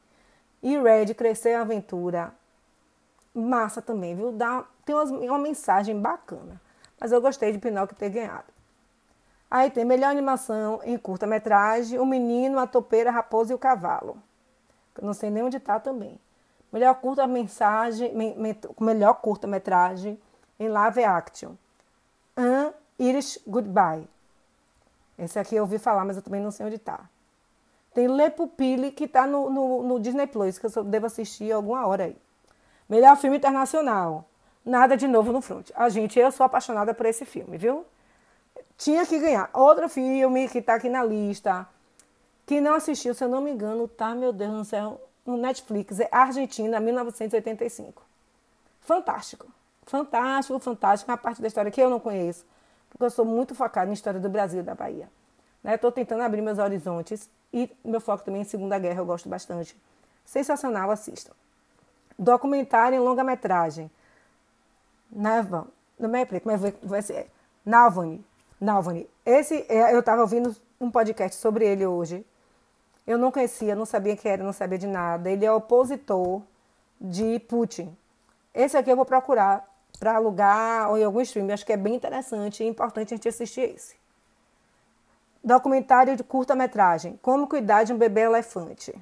E 0.62 0.76
Red, 0.76 1.14
Crescer 1.14 1.54
a 1.54 1.62
Aventura, 1.62 2.34
massa 3.34 3.80
também, 3.80 4.14
viu? 4.14 4.30
Dá, 4.30 4.62
tem 4.84 4.94
umas, 4.94 5.08
uma 5.10 5.38
mensagem 5.38 5.98
bacana. 5.98 6.60
Mas 7.00 7.12
eu 7.12 7.20
gostei 7.22 7.50
de 7.50 7.58
Pinóquio 7.58 7.96
ter 7.96 8.10
ganhado. 8.10 8.52
Aí 9.50 9.70
tem 9.70 9.86
melhor 9.86 10.10
animação 10.10 10.82
em 10.84 10.98
curta-metragem, 10.98 11.98
O 11.98 12.04
Menino, 12.04 12.58
a 12.58 12.66
Topeira, 12.66 13.08
a 13.08 13.12
Raposa 13.14 13.52
e 13.52 13.54
o 13.54 13.58
Cavalo. 13.58 14.18
Não 15.02 15.12
sei 15.12 15.30
nem 15.30 15.42
onde 15.42 15.56
está 15.56 15.78
também. 15.80 16.18
Melhor 16.72 16.94
curta-mensagem, 16.96 18.12
melhor 18.80 19.14
curta-metragem 19.14 20.18
em 20.58 20.68
live 20.68 21.04
action. 21.04 21.52
An 22.36 22.72
Irish 22.98 23.38
Goodbye. 23.46 24.08
Esse 25.18 25.38
aqui 25.38 25.54
eu 25.54 25.62
ouvi 25.62 25.78
falar, 25.78 26.04
mas 26.04 26.16
eu 26.16 26.22
também 26.22 26.40
não 26.40 26.50
sei 26.50 26.66
onde 26.66 26.76
está. 26.76 27.08
Tem 27.94 28.08
Le 28.08 28.30
Pupille, 28.30 28.90
que 28.90 29.06
tá 29.06 29.26
no, 29.26 29.48
no, 29.48 29.82
no 29.84 30.00
Disney 30.00 30.26
Plus, 30.26 30.58
que 30.58 30.66
eu 30.66 30.84
devo 30.84 31.06
assistir 31.06 31.52
alguma 31.52 31.86
hora 31.86 32.04
aí. 32.04 32.16
Melhor 32.88 33.16
filme 33.16 33.36
internacional. 33.36 34.24
Nada 34.64 34.96
de 34.96 35.06
novo 35.06 35.30
no 35.30 35.40
front. 35.40 35.70
A 35.74 35.88
gente, 35.88 36.18
eu 36.18 36.32
sou 36.32 36.44
apaixonada 36.44 36.92
por 36.92 37.06
esse 37.06 37.24
filme, 37.24 37.56
viu? 37.56 37.84
Tinha 38.76 39.06
que 39.06 39.18
ganhar. 39.18 39.48
Outro 39.52 39.88
filme 39.88 40.48
que 40.48 40.60
tá 40.60 40.74
aqui 40.74 40.88
na 40.88 41.04
lista, 41.04 41.68
que 42.46 42.60
não 42.60 42.74
assistiu, 42.74 43.14
se 43.14 43.24
eu 43.24 43.28
não 43.28 43.40
me 43.40 43.50
engano, 43.50 43.88
tá, 43.88 44.14
meu 44.14 44.32
Deus 44.32 44.52
do 44.52 44.64
céu, 44.64 45.00
no 45.24 45.36
Netflix, 45.36 46.00
é 46.00 46.08
Argentina, 46.12 46.78
1985. 46.78 48.02
Fantástico. 48.80 49.46
Fantástico, 49.86 50.58
fantástico. 50.58 51.10
Uma 51.10 51.16
parte 51.16 51.40
da 51.40 51.48
história 51.48 51.70
que 51.70 51.80
eu 51.80 51.88
não 51.90 52.00
conheço, 52.00 52.44
porque 52.90 53.04
eu 53.04 53.10
sou 53.10 53.24
muito 53.24 53.54
focada 53.54 53.86
na 53.86 53.94
história 53.94 54.20
do 54.20 54.28
Brasil 54.28 54.60
e 54.60 54.62
da 54.62 54.74
Bahia. 54.74 55.08
Estou 55.64 55.90
né? 55.90 55.94
tentando 55.94 56.22
abrir 56.22 56.42
meus 56.42 56.58
horizontes 56.58 57.28
e 57.52 57.70
meu 57.84 58.00
foco 58.00 58.24
também 58.24 58.42
em 58.42 58.44
Segunda 58.44 58.78
Guerra, 58.78 59.00
eu 59.00 59.06
gosto 59.06 59.28
bastante. 59.28 59.76
Sensacional, 60.24 60.90
assistam. 60.90 61.32
Documentário 62.18 62.96
em 62.96 63.00
longa-metragem. 63.00 63.90
Neva, 65.10 65.66
não 65.98 66.14
é 66.14 66.24
preto, 66.24 66.44
mas 66.46 66.60
vai 66.82 67.02
ser. 67.02 67.30
Nalvani. 67.64 68.24
Nalvani. 68.60 69.08
Esse, 69.24 69.64
é, 69.68 69.94
eu 69.94 70.00
estava 70.00 70.20
ouvindo 70.20 70.54
um 70.80 70.90
podcast 70.90 71.36
sobre 71.36 71.66
ele 71.66 71.86
hoje. 71.86 72.24
Eu 73.06 73.18
não 73.18 73.30
conhecia, 73.30 73.74
não 73.74 73.84
sabia 73.84 74.16
quem 74.16 74.32
era, 74.32 74.42
não 74.42 74.52
sabia 74.52 74.78
de 74.78 74.86
nada. 74.86 75.30
Ele 75.30 75.44
é 75.44 75.52
opositor 75.52 76.42
de 77.00 77.38
Putin. 77.40 77.94
Esse 78.54 78.76
aqui 78.76 78.90
eu 78.90 78.96
vou 78.96 79.04
procurar 79.04 79.68
para 79.98 80.16
alugar 80.16 80.90
ou 80.90 80.98
em 80.98 81.04
algum 81.04 81.20
stream. 81.20 81.52
Acho 81.52 81.66
que 81.66 81.72
é 81.72 81.76
bem 81.76 81.94
interessante 81.94 82.62
e 82.62 82.66
importante 82.66 83.12
a 83.12 83.16
gente 83.16 83.28
assistir 83.28 83.74
esse. 83.74 83.96
Documentário 85.42 86.16
de 86.16 86.24
curta-metragem. 86.24 87.18
Como 87.20 87.46
cuidar 87.46 87.84
de 87.84 87.92
um 87.92 87.98
bebê 87.98 88.22
elefante. 88.22 88.94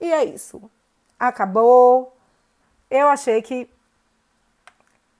E 0.00 0.12
é 0.12 0.24
isso. 0.24 0.70
Acabou. 1.18 2.16
Eu 2.88 3.08
achei 3.08 3.42
que. 3.42 3.68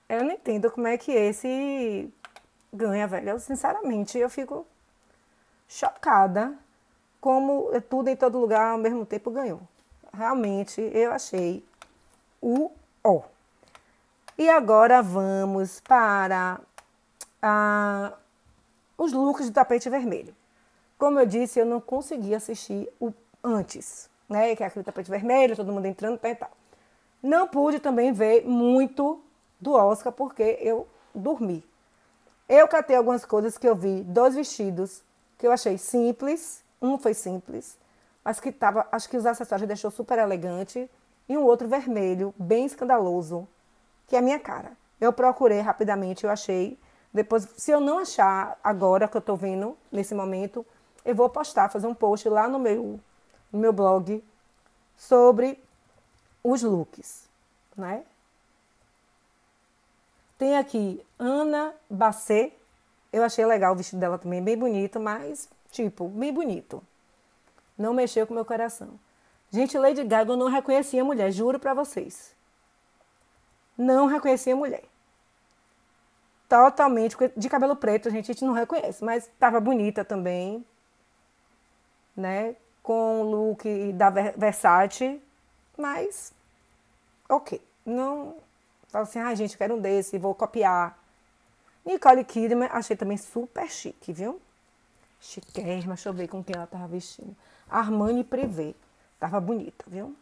Eu 0.09 0.23
não 0.23 0.31
entendo 0.31 0.71
como 0.71 0.87
é 0.87 0.97
que 0.97 1.11
esse 1.11 2.09
ganha, 2.73 3.09
velho. 3.09 3.31
Eu, 3.31 3.41
sinceramente, 3.41 4.17
eu 4.19 4.31
fico 4.31 4.65
chocada 5.69 6.55
como 7.21 7.71
tudo 7.89 8.09
em 8.09 8.17
todo 8.17 8.39
lugar 8.39 8.73
ao 8.73 8.79
mesmo 8.79 9.05
tempo 9.05 9.31
ganhou. 9.31 9.61
Realmente, 10.13 10.81
eu 10.81 11.13
achei 11.13 11.65
o 12.41 12.71
O. 13.03 13.23
E 14.39 14.49
agora 14.49 15.03
vamos 15.03 15.81
para 15.81 16.61
ah, 17.43 18.13
os 18.97 19.13
looks 19.13 19.49
do 19.49 19.53
tapete 19.53 19.89
vermelho. 19.91 20.35
Como 20.99 21.19
eu 21.19 21.27
disse, 21.27 21.59
eu 21.59 21.67
não 21.67 21.81
consegui 21.81 22.35
assistir 22.35 22.89
o 23.01 23.13
antes, 23.43 24.09
né? 24.29 24.55
Que 24.57 24.63
é 24.63 24.67
aquele 24.67 24.85
tapete 24.85 25.11
vermelho, 25.11 25.57
todo 25.57 25.73
mundo 25.73 25.87
entrando 25.87 26.19
e 26.23 26.35
tal. 26.35 26.51
Não 27.23 27.49
pude 27.49 27.81
também 27.81 28.13
ver 28.13 28.47
muito 28.47 29.21
do 29.61 29.73
Oscar 29.73 30.13
porque 30.13 30.59
eu 30.61 30.87
dormi. 31.15 31.65
Eu 32.49 32.69
catei 32.69 32.97
algumas 32.97 33.25
coisas 33.25 33.59
que 33.59 33.69
eu 33.69 33.75
vi, 33.75 34.03
dois 34.03 34.35
vestidos 34.35 35.03
que 35.39 35.47
eu 35.47 35.53
achei 35.53 35.79
simples, 35.79 36.63
um 36.81 36.99
foi 36.99 37.15
simples, 37.15 37.79
mas 38.25 38.41
que 38.41 38.51
tava, 38.51 38.87
acho 38.91 39.09
que 39.09 39.17
os 39.17 39.27
acessórios 39.27 39.69
deixou 39.69 39.91
super 39.91 40.19
elegante 40.19 40.91
e 41.29 41.37
um 41.37 41.43
outro 41.43 41.69
vermelho, 41.69 42.35
bem 42.39 42.67
escandaloso, 42.67 43.47
que 44.07 44.17
é 44.17 44.19
a 44.19 44.23
minha 44.23 44.39
cara. 44.39 44.73
Eu 45.01 45.13
procurei 45.13 45.61
rapidamente, 45.61 46.25
eu 46.25 46.31
achei. 46.31 46.79
Depois, 47.13 47.49
se 47.57 47.71
eu 47.71 47.81
não 47.81 47.99
achar 47.99 48.59
agora 48.63 49.09
que 49.09 49.17
eu 49.17 49.21
estou 49.21 49.37
vendo, 49.37 49.77
nesse 49.91 50.15
momento, 50.15 50.65
eu 51.05 51.15
vou 51.15 51.29
postar, 51.29 51.69
fazer 51.69 51.87
um 51.87 51.95
post 51.95 52.29
lá 52.29 52.49
no 52.49 52.59
meu, 52.59 52.99
no 53.53 53.59
meu 53.59 53.73
blog 53.73 54.23
sobre 54.97 55.63
os 56.43 56.63
looks, 56.63 57.29
né? 57.77 58.05
Tem 60.39 60.57
aqui 60.57 61.05
Ana 61.19 61.75
Bacê. 61.89 62.53
Eu 63.13 63.23
achei 63.23 63.45
legal 63.47 63.73
o 63.73 63.77
vestido 63.77 64.01
dela 64.01 64.19
também, 64.19 64.43
bem 64.43 64.57
bonito, 64.57 65.01
mas, 65.01 65.49
tipo, 65.71 66.09
bem 66.09 66.33
bonito. 66.33 66.83
Não 67.79 67.95
mexeu 67.95 68.27
com 68.27 68.35
meu 68.35 68.45
coração. 68.45 68.99
Gente, 69.51 69.79
Lady 69.79 70.03
Gaga 70.05 70.33
eu 70.33 70.37
não 70.37 70.49
reconhecia 70.49 71.03
a 71.03 71.05
mulher, 71.05 71.31
juro 71.31 71.59
para 71.59 71.75
vocês. 71.75 72.35
Não 73.77 74.07
reconhecia 74.07 74.55
a 74.55 74.57
mulher. 74.57 74.85
Totalmente, 76.49 77.17
de 77.37 77.49
cabelo 77.49 77.75
preto, 77.77 78.11
gente, 78.11 78.31
a 78.31 78.35
gente 78.35 78.45
não 78.45 78.53
reconhece, 78.53 79.05
mas 79.05 79.25
estava 79.25 79.59
bonita 79.61 80.05
também, 80.05 80.65
né? 82.17 82.55
Com 82.83 83.23
o 83.23 83.25
look 83.25 83.93
da 83.93 84.11
Versace, 84.11 85.21
mas 85.77 86.33
ok. 87.29 87.61
Não 87.85 88.37
falo 88.89 89.05
assim, 89.05 89.19
ah, 89.19 89.35
gente, 89.35 89.59
quero 89.59 89.75
um 89.75 89.81
desse, 89.81 90.19
vou 90.19 90.35
copiar. 90.35 90.99
Nicole 91.87 92.25
Kidman, 92.25 92.69
achei 92.73 92.97
também 92.97 93.17
super 93.17 93.71
chique, 93.71 94.13
viu? 94.13 94.41
Chiquérrima, 95.21 95.95
deixa 95.95 96.09
eu 96.09 96.13
ver 96.13 96.27
com 96.27 96.43
quem 96.43 96.57
ela 96.57 96.67
tava 96.67 96.89
vestindo. 96.89 97.35
Armani 97.71 98.25
Privé. 98.25 98.75
Tava 99.21 99.41
bonita, 99.41 99.85
viu? 99.87 100.15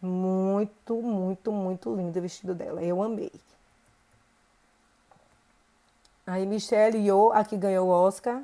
Muito, 0.00 1.00
muito, 1.00 1.52
muito 1.52 1.94
lindo 1.94 2.18
o 2.18 2.22
vestido 2.22 2.54
dela. 2.54 2.82
Eu 2.82 3.02
amei. 3.02 3.30
Aí 6.26 6.46
Michelle 6.46 6.98
Yeoh, 6.98 7.32
a 7.32 7.44
que 7.44 7.56
ganhou 7.56 7.88
o 7.88 7.90
Oscar. 7.90 8.42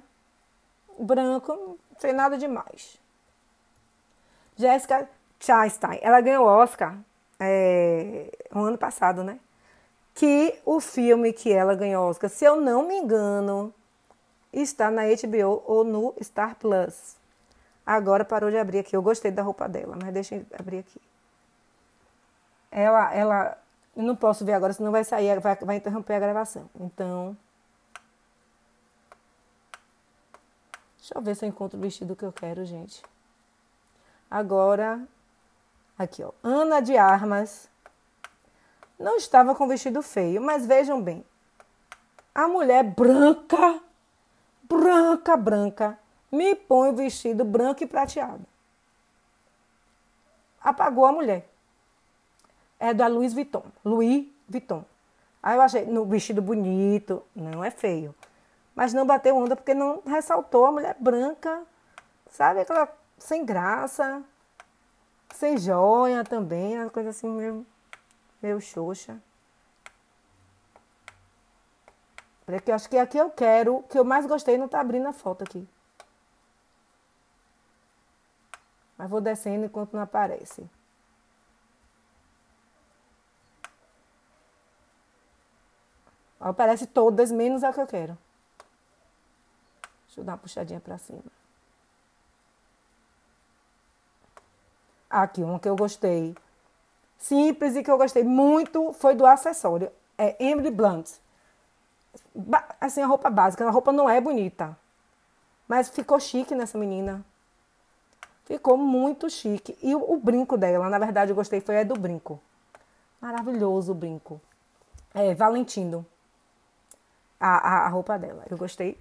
Branco, 0.98 1.78
não 2.02 2.12
nada 2.12 2.36
demais. 2.36 2.98
Jessica 4.56 5.08
Chastain, 5.40 5.98
ela 6.02 6.20
ganhou 6.20 6.44
o 6.44 6.48
Oscar 6.48 6.98
é, 7.38 8.30
no 8.52 8.64
ano 8.64 8.76
passado, 8.76 9.24
né? 9.24 9.40
Que 10.14 10.60
o 10.64 10.80
filme 10.80 11.32
que 11.32 11.52
ela 11.52 11.74
ganhou 11.74 12.08
Oscar, 12.08 12.28
se 12.28 12.44
eu 12.44 12.60
não 12.60 12.86
me 12.86 12.96
engano, 12.96 13.72
está 14.52 14.90
na 14.90 15.02
HBO 15.04 15.62
ou 15.66 15.84
no 15.84 16.14
Star 16.22 16.56
Plus. 16.56 17.16
Agora 17.86 18.24
parou 18.24 18.50
de 18.50 18.58
abrir 18.58 18.80
aqui. 18.80 18.94
Eu 18.94 19.02
gostei 19.02 19.30
da 19.30 19.42
roupa 19.42 19.68
dela, 19.68 19.96
mas 20.00 20.12
deixa 20.12 20.36
eu 20.36 20.46
abrir 20.58 20.78
aqui. 20.78 21.00
Ela, 22.70 23.12
ela, 23.14 23.58
eu 23.96 24.02
não 24.02 24.14
posso 24.14 24.44
ver 24.44 24.52
agora, 24.52 24.72
senão 24.72 24.92
vai 24.92 25.02
sair, 25.02 25.40
vai, 25.40 25.56
vai 25.56 25.76
interromper 25.76 26.14
a 26.14 26.20
gravação. 26.20 26.70
Então, 26.78 27.36
deixa 30.98 31.14
eu 31.16 31.20
ver 31.20 31.34
se 31.34 31.44
eu 31.44 31.48
encontro 31.48 31.78
o 31.78 31.82
vestido 31.82 32.14
que 32.14 32.24
eu 32.24 32.32
quero, 32.32 32.64
gente. 32.64 33.02
Agora, 34.30 35.02
aqui, 35.98 36.22
ó. 36.22 36.30
Ana 36.44 36.80
de 36.80 36.96
Armas 36.96 37.68
não 39.00 39.16
estava 39.16 39.54
com 39.54 39.66
vestido 39.66 40.02
feio, 40.02 40.42
mas 40.42 40.66
vejam 40.66 41.00
bem. 41.00 41.24
A 42.34 42.46
mulher 42.46 42.84
branca, 42.84 43.80
branca, 44.62 45.36
branca, 45.36 45.98
me 46.30 46.54
põe 46.54 46.90
o 46.90 46.94
vestido 46.94 47.42
branco 47.42 47.82
e 47.82 47.86
prateado. 47.86 48.44
Apagou 50.60 51.06
a 51.06 51.12
mulher. 51.12 51.48
É 52.78 52.92
da 52.92 53.06
Louis 53.06 53.32
Vuitton. 53.32 53.64
Louis 53.82 54.28
Vuitton. 54.46 54.84
Aí 55.42 55.56
eu 55.56 55.62
achei, 55.62 55.86
no 55.86 56.04
vestido 56.04 56.42
bonito, 56.42 57.22
não 57.34 57.64
é 57.64 57.70
feio. 57.70 58.14
Mas 58.74 58.92
não 58.92 59.06
bateu 59.06 59.34
onda 59.34 59.56
porque 59.56 59.72
não 59.72 60.02
ressaltou 60.06 60.66
a 60.66 60.72
mulher 60.72 60.96
branca, 61.00 61.62
sabe? 62.30 62.60
Aquela 62.60 62.88
sem 63.18 63.44
graça, 63.44 64.22
sem 65.34 65.56
joia 65.56 66.22
também, 66.22 66.78
uma 66.78 66.90
coisa 66.90 67.10
assim 67.10 67.28
meio, 67.28 67.66
meio 68.42 68.60
xoxa. 68.60 69.20
Porque 72.44 72.70
eu 72.70 72.74
acho 72.74 72.88
que 72.88 72.98
aqui 72.98 73.16
eu 73.16 73.30
quero, 73.30 73.82
que 73.84 73.98
eu 73.98 74.04
mais 74.04 74.26
gostei 74.26 74.58
não 74.58 74.68
tá 74.68 74.80
abrindo 74.80 75.06
a 75.06 75.12
foto 75.12 75.42
aqui. 75.42 75.68
Mas 78.98 79.08
vou 79.08 79.20
descendo 79.20 79.64
enquanto 79.64 79.92
não 79.92 80.02
aparece. 80.02 80.68
Aparece 86.40 86.86
todas, 86.86 87.30
menos 87.30 87.62
a 87.62 87.72
que 87.72 87.80
eu 87.80 87.86
quero. 87.86 88.18
Deixa 90.06 90.20
eu 90.20 90.24
dar 90.24 90.32
uma 90.32 90.38
puxadinha 90.38 90.80
para 90.80 90.98
cima. 90.98 91.22
Aqui, 95.08 95.42
uma 95.42 95.60
que 95.60 95.68
eu 95.68 95.76
gostei. 95.76 96.34
Simples 97.20 97.76
e 97.76 97.84
que 97.84 97.90
eu 97.90 97.96
gostei 97.96 98.24
muito 98.24 98.92
foi 98.94 99.14
do 99.14 99.24
acessório. 99.24 99.92
É 100.18 100.34
Emily 100.44 100.72
Blunt. 100.72 101.08
Assim, 102.80 103.00
a 103.00 103.06
roupa 103.06 103.30
básica. 103.30 103.64
A 103.64 103.70
roupa 103.70 103.92
não 103.92 104.10
é 104.10 104.20
bonita. 104.20 104.76
Mas 105.68 105.88
ficou 105.88 106.18
chique 106.18 106.52
nessa 106.54 106.76
menina. 106.76 107.24
Ficou 108.44 108.76
muito 108.76 109.30
chique. 109.30 109.78
E 109.80 109.94
o, 109.94 110.14
o, 110.14 110.18
brinco 110.18 110.56
dela, 110.56 110.88
na 110.88 110.98
verdade, 110.98 111.30
eu 111.30 111.36
gostei, 111.36 111.60
foi 111.60 111.78
a 111.78 111.84
do 111.84 111.94
brinco. 111.94 112.40
Maravilhoso 113.20 113.92
o 113.92 113.94
brinco. 113.94 114.40
É, 115.14 115.32
Valentino. 115.34 116.04
A, 117.38 117.68
a, 117.68 117.86
a 117.86 117.88
roupa 117.88 118.18
dela. 118.18 118.44
Eu 118.50 118.56
gostei 118.58 118.98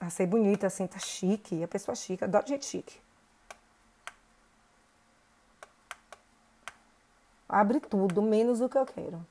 Achei 0.00 0.24
bonita, 0.24 0.66
assim, 0.66 0.86
tá 0.86 0.98
chique. 0.98 1.62
A 1.62 1.68
pessoa 1.68 1.94
chique, 1.94 2.24
adoro 2.24 2.46
gente 2.46 2.64
chique. 2.64 2.98
Abre 7.50 7.80
tudo, 7.80 8.22
menos 8.22 8.60
o 8.60 8.68
que 8.68 8.78
eu 8.78 8.86
quero. 8.86 9.26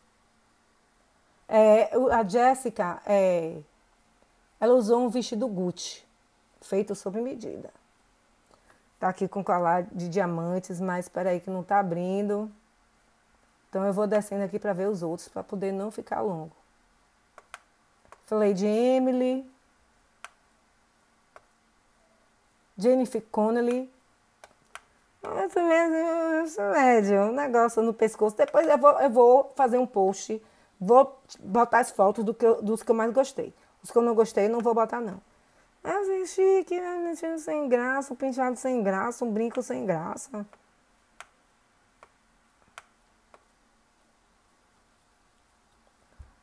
É, 1.48 1.90
a 2.14 2.24
Jéssica, 2.28 3.02
é, 3.06 3.62
ela 4.60 4.74
usou 4.74 5.06
um 5.06 5.10
vestido 5.10 5.48
Gucci, 5.48 6.04
feito 6.62 6.94
sob 6.94 7.22
medida. 7.22 7.72
Tá 9.00 9.08
aqui 9.08 9.26
com 9.26 9.42
colar 9.42 9.84
de 9.84 10.10
diamantes, 10.10 10.82
mas 10.82 11.06
espera 11.06 11.30
aí 11.30 11.40
que 11.40 11.50
não 11.50 11.64
tá 11.64 11.80
abrindo. 11.80 12.52
Então 13.70 13.86
eu 13.86 13.94
vou 13.94 14.06
descendo 14.06 14.44
aqui 14.44 14.60
para 14.60 14.74
ver 14.74 14.90
os 14.90 15.02
outros, 15.02 15.30
para 15.30 15.42
poder 15.42 15.72
não 15.72 15.90
ficar 15.90 16.20
longo. 16.20 16.52
Falei 18.26 18.54
de 18.54 18.66
Emily, 18.66 19.50
Jennifer 22.78 23.24
Connelly. 23.32 23.90
Isso 25.46 25.62
mesmo, 25.62 26.46
isso 26.46 26.62
médio, 26.62 27.22
um 27.22 27.32
negócio 27.32 27.82
no 27.82 27.94
pescoço. 27.94 28.36
Depois 28.36 28.68
eu 28.68 28.78
vou, 28.78 29.00
eu 29.00 29.10
vou 29.10 29.54
fazer 29.56 29.78
um 29.78 29.86
post, 29.86 30.42
vou 30.80 31.20
botar 31.40 31.80
as 31.80 31.92
fotos 31.92 32.24
do 32.24 32.34
que 32.34 32.46
eu, 32.46 32.62
dos 32.62 32.84
que 32.84 32.92
eu 32.92 32.96
mais 32.96 33.12
gostei. 33.14 33.54
Os 33.84 33.92
que 33.92 33.98
eu 33.98 34.02
não 34.02 34.16
gostei, 34.16 34.48
não 34.48 34.60
vou 34.60 34.74
botar, 34.74 35.02
não. 35.02 35.22
Mas 35.84 36.10
é 36.10 36.26
chique, 36.26 36.80
né? 36.80 37.14
sem 37.38 37.70
graça, 37.70 38.14
um 38.14 38.16
penteado 38.16 38.58
sem 38.58 38.84
graça, 38.84 39.24
um 39.24 39.32
brinco 39.32 39.62
sem 39.62 39.86
graça. 39.86 40.46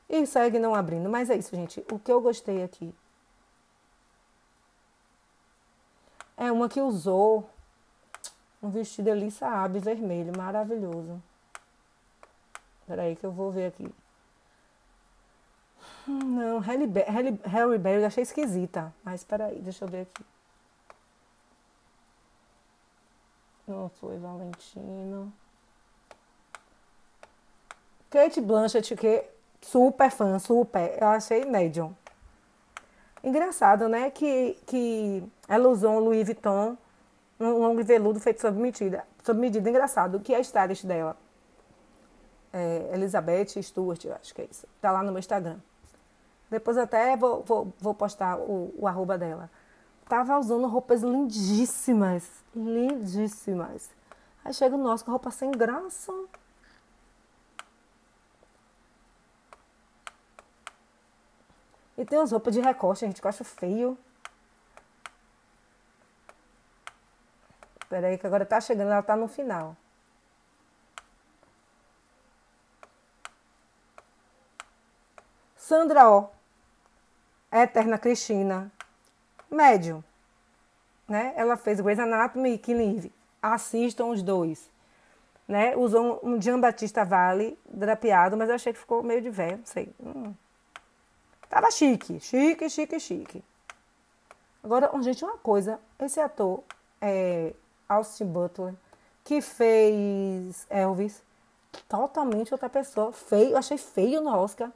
E 0.08 0.24
segue 0.26 0.58
não 0.58 0.74
abrindo. 0.74 1.08
Mas 1.08 1.30
é 1.30 1.36
isso, 1.36 1.54
gente. 1.54 1.84
O 1.92 1.98
que 1.98 2.10
eu 2.12 2.20
gostei 2.20 2.62
aqui 2.62 2.94
É 6.36 6.52
uma 6.52 6.68
que 6.68 6.80
usou 6.80 7.48
um 8.66 8.70
vestido 8.70 9.10
ali, 9.10 9.30
sabe, 9.30 9.78
vermelho, 9.78 10.32
maravilhoso. 10.36 11.22
Peraí 12.86 13.16
que 13.16 13.24
eu 13.24 13.32
vou 13.32 13.50
ver 13.50 13.66
aqui. 13.66 13.88
Não, 16.06 16.58
Harry, 16.58 16.86
Berry 16.86 18.00
eu 18.00 18.06
achei 18.06 18.22
esquisita. 18.22 18.94
Mas 19.02 19.24
peraí, 19.24 19.60
deixa 19.60 19.84
eu 19.84 19.88
ver 19.88 20.02
aqui. 20.02 20.24
Não 23.66 23.88
foi 23.88 24.16
Valentino. 24.18 25.32
Kate 28.08 28.40
Blanchett, 28.40 28.94
que 28.94 29.24
super 29.60 30.10
fã, 30.10 30.38
super. 30.38 30.96
Eu 31.00 31.08
achei 31.08 31.44
médium. 31.44 31.94
Engraçado, 33.24 33.88
né? 33.88 34.10
Que, 34.10 34.56
que 34.64 35.24
ela 35.48 35.68
usou 35.68 35.94
um 35.94 35.98
Louis 35.98 36.24
Vuitton, 36.24 36.76
um 37.38 37.58
longo 37.58 37.82
veludo 37.84 38.18
feito 38.20 38.40
sob 38.40 38.58
medida. 38.58 39.06
Sob 39.22 39.38
medida, 39.38 39.68
engraçado, 39.68 40.20
que 40.20 40.32
é 40.32 40.38
a 40.38 40.40
stylist 40.40 40.84
dela. 40.84 41.16
É, 42.52 42.90
Elizabeth 42.94 43.62
Stewart, 43.62 44.04
eu 44.04 44.14
acho 44.14 44.34
que 44.34 44.42
é 44.42 44.48
isso. 44.50 44.66
Tá 44.80 44.90
lá 44.90 45.02
no 45.02 45.12
meu 45.12 45.18
Instagram. 45.18 45.58
Depois 46.50 46.78
até 46.78 47.16
vou, 47.16 47.42
vou, 47.42 47.72
vou 47.78 47.94
postar 47.94 48.38
o, 48.38 48.72
o 48.78 48.86
arroba 48.86 49.18
dela. 49.18 49.50
Tava 50.08 50.38
usando 50.38 50.66
roupas 50.66 51.02
lindíssimas. 51.02 52.44
Lindíssimas. 52.54 53.90
Aí 54.44 54.54
chega 54.54 54.76
o 54.76 54.78
nosso 54.78 55.04
com 55.04 55.10
roupa 55.10 55.30
sem 55.30 55.50
graça. 55.50 56.12
E 61.98 62.04
tem 62.04 62.18
as 62.18 62.30
roupas 62.30 62.54
de 62.54 62.60
recorte, 62.60 63.00
gente, 63.00 63.20
que 63.20 63.26
eu 63.26 63.28
acho 63.28 63.42
feio. 63.42 63.98
Espera 67.96 68.08
aí 68.08 68.18
que 68.18 68.26
agora 68.26 68.44
tá 68.44 68.60
chegando, 68.60 68.92
ela 68.92 69.02
tá 69.02 69.16
no 69.16 69.26
final. 69.26 69.74
Sandra 75.56 76.06
O. 76.10 76.28
Eterna 77.50 77.96
Cristina. 77.96 78.70
Médium. 79.50 80.04
Né? 81.08 81.32
Ela 81.36 81.56
fez 81.56 81.80
Grey's 81.80 81.98
Anatomy 81.98 82.50
e 82.50 82.58
Killing 82.58 82.98
Eve. 82.98 83.12
Assistam 83.40 84.08
os 84.08 84.22
dois. 84.22 84.70
Né? 85.48 85.74
Usou 85.74 86.20
um, 86.22 86.34
um 86.34 86.42
Jean 86.42 86.60
Batista 86.60 87.02
Vale 87.02 87.58
drapeado, 87.66 88.36
mas 88.36 88.50
eu 88.50 88.56
achei 88.56 88.74
que 88.74 88.78
ficou 88.78 89.02
meio 89.02 89.22
de 89.22 89.30
velho, 89.30 89.56
não 89.56 89.64
sei. 89.64 89.90
Hum. 89.98 90.34
Tava 91.48 91.70
chique, 91.70 92.20
chique, 92.20 92.68
chique, 92.68 93.00
chique. 93.00 93.42
Agora, 94.62 94.90
gente, 95.00 95.24
uma 95.24 95.38
coisa, 95.38 95.80
esse 95.98 96.20
ator, 96.20 96.62
é, 97.00 97.54
Austin 97.88 98.26
Butler, 98.26 98.74
que 99.24 99.40
fez 99.40 100.66
Elvis, 100.70 101.22
totalmente 101.88 102.52
outra 102.52 102.68
pessoa. 102.68 103.12
Feio, 103.12 103.50
eu 103.50 103.58
achei 103.58 103.78
feio 103.78 104.20
no 104.20 104.30
Oscar. 104.30 104.70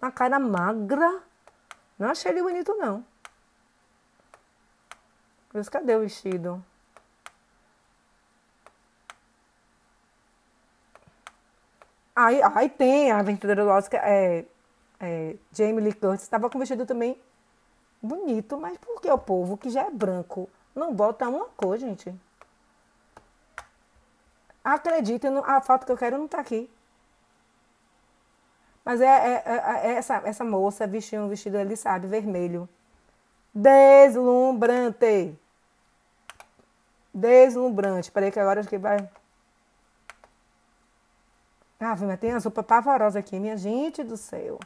Uma 0.00 0.10
cara 0.10 0.38
magra. 0.38 1.22
Não 1.98 2.08
achei 2.10 2.30
ele 2.32 2.42
bonito, 2.42 2.74
não. 2.74 3.04
Mas 5.52 5.68
cadê 5.68 5.94
o 5.96 6.00
vestido? 6.00 6.64
Aí, 12.14 12.40
aí 12.42 12.68
tem 12.68 13.10
a 13.10 13.18
aventura 13.18 13.54
do 13.54 13.68
Oscar. 13.68 14.00
É, 14.04 14.44
é, 15.00 15.36
Jamie 15.52 15.80
Lee 15.80 15.92
Curtis 15.92 16.22
estava 16.22 16.48
com 16.48 16.58
vestido 16.58 16.86
também 16.86 17.20
bonito, 18.02 18.58
mas 18.58 18.76
por 18.78 19.00
que 19.00 19.10
o 19.10 19.18
povo 19.18 19.56
que 19.56 19.70
já 19.70 19.82
é 19.82 19.90
branco 19.90 20.48
não 20.74 20.92
bota 20.94 21.28
uma 21.28 21.46
cor, 21.56 21.78
gente? 21.78 22.12
Acredita, 24.64 25.28
a 25.44 25.60
foto 25.60 25.84
que 25.84 25.92
eu 25.92 25.96
quero 25.96 26.18
não 26.18 26.26
está 26.26 26.38
aqui. 26.40 26.70
Mas 28.84 29.00
é, 29.00 29.06
é, 29.06 29.42
é, 29.44 29.90
é, 29.90 29.92
essa, 29.94 30.22
essa 30.24 30.44
moça 30.44 30.86
vestiu 30.86 31.22
um 31.22 31.28
vestido, 31.28 31.56
ele 31.56 31.76
sabe, 31.76 32.06
vermelho. 32.06 32.68
Deslumbrante. 33.54 35.38
Deslumbrante. 37.12 38.10
Peraí 38.10 38.30
que 38.30 38.40
agora 38.40 38.60
acho 38.60 38.68
que 38.68 38.78
vai. 38.78 39.08
Ah, 41.78 41.96
mas 41.96 42.20
tem 42.20 42.32
as 42.32 42.44
roupas 42.44 42.64
pavorosas 42.64 43.16
aqui, 43.16 43.38
minha 43.38 43.56
gente 43.56 44.02
do 44.04 44.16
céu. 44.16 44.58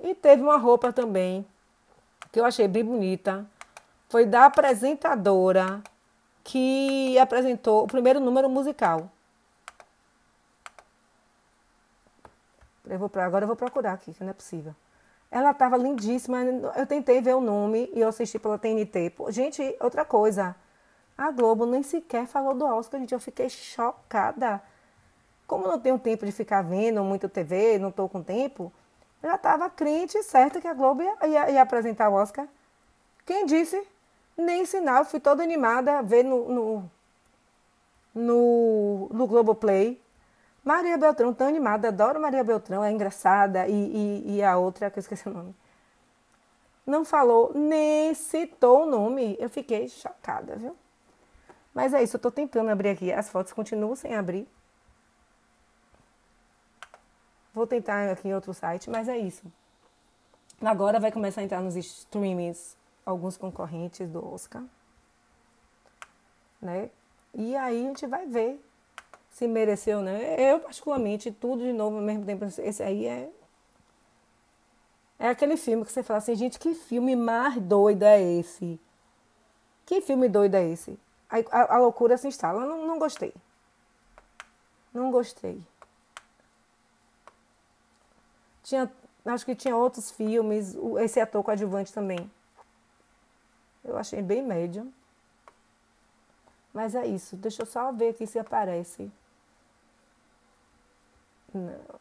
E 0.00 0.14
teve 0.14 0.42
uma 0.42 0.56
roupa 0.56 0.92
também 0.92 1.46
que 2.32 2.40
eu 2.40 2.44
achei 2.44 2.66
bem 2.66 2.84
bonita. 2.84 3.46
Foi 4.12 4.26
da 4.26 4.44
apresentadora 4.44 5.82
que 6.44 7.18
apresentou 7.18 7.84
o 7.84 7.86
primeiro 7.86 8.20
número 8.20 8.46
musical. 8.46 9.10
Eu 12.86 12.98
vou 12.98 13.08
pra, 13.08 13.24
agora 13.24 13.44
eu 13.44 13.46
vou 13.46 13.56
procurar 13.56 13.94
aqui, 13.94 14.12
que 14.12 14.22
não 14.22 14.28
é 14.28 14.34
possível. 14.34 14.74
Ela 15.30 15.52
estava 15.52 15.78
lindíssima. 15.78 16.42
Eu 16.76 16.86
tentei 16.86 17.22
ver 17.22 17.34
o 17.34 17.40
nome 17.40 17.90
e 17.94 18.00
eu 18.00 18.08
assisti 18.08 18.38
pela 18.38 18.58
TNT. 18.58 19.14
Gente, 19.30 19.76
outra 19.80 20.04
coisa. 20.04 20.54
A 21.16 21.30
Globo 21.30 21.64
nem 21.64 21.82
sequer 21.82 22.26
falou 22.26 22.52
do 22.52 22.66
Oscar, 22.66 23.00
gente. 23.00 23.14
Eu 23.14 23.20
fiquei 23.20 23.48
chocada. 23.48 24.60
Como 25.46 25.66
não 25.66 25.80
tenho 25.80 25.98
tempo 25.98 26.26
de 26.26 26.32
ficar 26.32 26.60
vendo 26.60 27.02
muito 27.02 27.30
TV, 27.30 27.78
não 27.78 27.88
estou 27.88 28.10
com 28.10 28.22
tempo, 28.22 28.70
já 29.22 29.36
estava 29.36 29.70
crente 29.70 30.22
certa 30.22 30.60
que 30.60 30.68
a 30.68 30.74
Globo 30.74 31.02
ia, 31.02 31.26
ia, 31.26 31.50
ia, 31.52 31.62
apresentar 31.62 32.10
o 32.10 32.12
Oscar. 32.12 32.46
Quem 33.24 33.46
disse? 33.46 33.90
Nem 34.36 34.64
sinal, 34.64 35.04
fui 35.04 35.20
toda 35.20 35.42
animada 35.42 35.98
a 35.98 36.02
ver 36.02 36.24
no, 36.24 36.48
no, 36.48 36.90
no, 38.14 39.08
no 39.12 39.26
Globoplay. 39.26 40.00
Maria 40.64 40.96
Beltrão, 40.96 41.34
tão 41.34 41.48
animada, 41.48 41.88
adoro 41.88 42.20
Maria 42.20 42.44
Beltrão, 42.44 42.84
é 42.84 42.90
engraçada. 42.90 43.66
E, 43.68 43.72
e, 43.72 44.36
e 44.36 44.42
a 44.42 44.56
outra, 44.56 44.90
que 44.90 44.98
eu 44.98 45.00
esqueci 45.00 45.28
o 45.28 45.32
nome. 45.32 45.54
Não 46.86 47.04
falou, 47.04 47.52
nem 47.54 48.14
citou 48.14 48.84
o 48.84 48.86
nome. 48.86 49.36
Eu 49.38 49.48
fiquei 49.48 49.88
chocada, 49.88 50.56
viu? 50.56 50.76
Mas 51.74 51.94
é 51.94 52.02
isso, 52.02 52.16
eu 52.16 52.20
tô 52.20 52.30
tentando 52.30 52.70
abrir 52.70 52.90
aqui. 52.90 53.12
As 53.12 53.28
fotos 53.28 53.52
continuam 53.52 53.96
sem 53.96 54.14
abrir. 54.14 54.46
Vou 57.54 57.66
tentar 57.66 58.10
aqui 58.10 58.28
em 58.28 58.34
outro 58.34 58.54
site, 58.54 58.88
mas 58.88 59.08
é 59.08 59.18
isso. 59.18 59.44
Agora 60.60 60.98
vai 60.98 61.12
começar 61.12 61.40
a 61.40 61.44
entrar 61.44 61.60
nos 61.60 61.76
streamings 61.76 62.76
alguns 63.04 63.36
concorrentes 63.36 64.08
do 64.08 64.24
Oscar. 64.32 64.62
Né? 66.60 66.90
E 67.34 67.56
aí 67.56 67.84
a 67.84 67.88
gente 67.88 68.06
vai 68.06 68.26
ver 68.26 68.62
se 69.30 69.48
mereceu, 69.48 70.02
né? 70.02 70.36
Eu, 70.38 70.60
particularmente, 70.60 71.32
tudo 71.32 71.62
de 71.62 71.72
novo 71.72 71.96
ao 71.96 72.02
mesmo 72.02 72.24
tempo. 72.24 72.44
Esse 72.44 72.82
aí 72.82 73.06
é. 73.06 73.30
É 75.18 75.28
aquele 75.28 75.56
filme 75.56 75.84
que 75.84 75.92
você 75.92 76.02
fala 76.02 76.18
assim, 76.18 76.34
gente, 76.34 76.58
que 76.58 76.74
filme 76.74 77.16
mais 77.16 77.60
doido 77.60 78.02
é 78.02 78.20
esse? 78.20 78.78
Que 79.86 80.00
filme 80.00 80.28
doido 80.28 80.56
é 80.56 80.68
esse? 80.68 80.98
A, 81.30 81.36
a, 81.50 81.76
a 81.76 81.78
loucura 81.78 82.16
se 82.18 82.28
instala. 82.28 82.66
Não, 82.66 82.86
não 82.86 82.98
gostei. 82.98 83.32
Não 84.92 85.10
gostei. 85.10 85.62
Tinha 88.62 88.90
Acho 89.24 89.46
que 89.46 89.54
tinha 89.54 89.76
outros 89.76 90.10
filmes, 90.10 90.76
esse 91.00 91.20
ator 91.20 91.44
coadjuvante 91.44 91.92
também. 91.92 92.30
Eu 93.84 93.96
achei 93.96 94.22
bem 94.22 94.42
médio. 94.42 94.92
Mas 96.72 96.94
é 96.94 97.06
isso. 97.06 97.36
Deixa 97.36 97.62
eu 97.62 97.66
só 97.66 97.92
ver 97.92 98.10
aqui 98.10 98.26
se 98.26 98.38
aparece. 98.38 99.10
Não. 101.52 102.00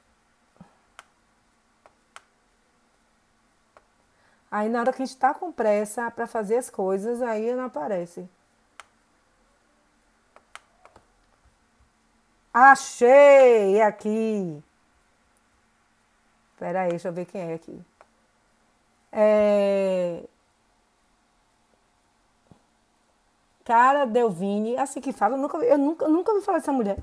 Aí 4.50 4.68
na 4.68 4.82
hora 4.82 4.92
que 4.92 5.02
a 5.02 5.06
gente 5.06 5.16
está 5.16 5.34
com 5.34 5.52
pressa 5.52 6.12
para 6.12 6.28
fazer 6.28 6.58
as 6.58 6.70
coisas, 6.70 7.22
aí 7.22 7.54
não 7.56 7.66
aparece. 7.66 8.30
Achei 12.54 13.82
aqui. 13.82 14.62
Espera 16.54 16.82
aí, 16.82 16.90
deixa 16.90 17.08
eu 17.08 17.14
ver 17.14 17.26
quem 17.26 17.42
é 17.42 17.54
aqui. 17.54 17.82
É... 19.12 20.24
Cara 23.64 24.06
Delvini, 24.06 24.78
assim 24.78 25.00
que 25.00 25.12
fala, 25.12 25.36
eu 25.36 25.40
nunca, 25.40 25.58
eu 25.58 25.78
nunca, 25.78 26.08
nunca 26.08 26.32
ouvi 26.32 26.44
falar 26.44 26.58
dessa 26.58 26.72
mulher. 26.72 26.98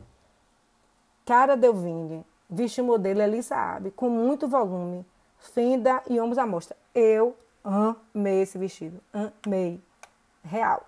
Cara 1.25 1.57
Delvini, 1.57 2.25
veste 2.49 2.83
modelo 2.83 3.21
Elisa 3.21 3.55
Abe, 3.55 3.90
com 3.90 4.09
muito 4.09 4.49
volume, 4.49 5.07
fenda 5.38 6.03
e 6.09 6.21
ombros 6.21 6.38
à 6.38 6.47
mostra. 6.47 6.77
Eu 6.94 7.37
amei 7.62 8.42
esse 8.42 8.59
vestido, 8.59 9.01
amei. 9.44 9.81
Real. 10.42 10.85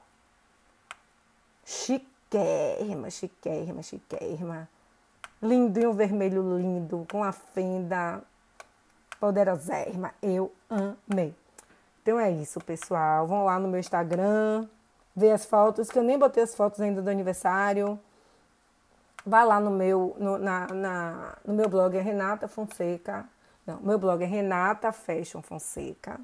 Chiquérrima, 1.65 3.11
chiquérrima, 3.11 3.83
chiquérrima. 3.83 4.69
Lindinho 5.43 5.93
vermelho 5.93 6.59
lindo, 6.59 7.07
com 7.11 7.23
a 7.23 7.33
fenda 7.33 8.23
poderosérrima. 9.21 10.13
Eu 10.23 10.53
amei. 10.69 11.35
Então 12.03 12.19
é 12.19 12.31
isso, 12.31 12.59
pessoal. 12.61 13.27
Vão 13.27 13.45
lá 13.45 13.59
no 13.59 13.69
meu 13.69 13.79
Instagram, 13.79 14.67
ver 15.15 15.33
as 15.33 15.45
fotos, 15.45 15.91
que 15.91 15.99
eu 15.99 16.03
nem 16.03 16.19
botei 16.19 16.43
as 16.43 16.55
fotos 16.55 16.81
ainda 16.81 17.03
do 17.03 17.11
aniversário. 17.11 17.99
Vá 19.25 19.45
lá 19.45 19.61
no 19.61 19.71
meu, 19.71 20.17
no, 20.19 20.39
na, 20.39 20.67
na, 20.69 21.39
no 21.45 21.55
meu 21.55 21.69
blog, 21.69 21.97
é 21.97 22.01
Renata 22.01 22.49
Fonseca. 22.49 23.29
Não, 23.67 23.81
meu 23.81 23.99
blog 23.99 24.23
é 24.23 24.27
Renata 24.27 24.93
Fashion 24.93 25.43
Fonseca. 25.43 26.21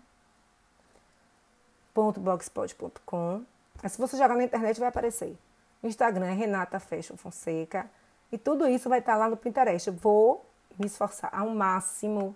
.blogspot.com. 1.94 3.42
Se 3.88 3.99
você 3.99 4.16
jogar 4.16 4.35
na 4.35 4.44
internet, 4.44 4.79
vai 4.79 4.88
aparecer. 4.88 5.37
Instagram 5.83 6.27
é 6.27 6.33
Renata 6.33 6.81
Fashion 6.81 7.16
Fonseca. 7.16 7.88
E 8.31 8.38
tudo 8.38 8.68
isso 8.68 8.88
vai 8.88 8.99
estar 8.99 9.16
lá 9.16 9.29
no 9.29 9.37
Pinterest. 9.37 9.88
Eu 9.88 9.94
vou 9.94 10.44
me 10.79 10.87
esforçar 10.87 11.31
ao 11.33 11.49
máximo 11.51 12.35